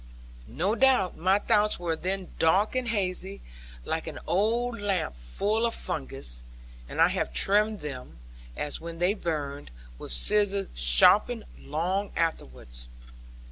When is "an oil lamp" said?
4.07-5.13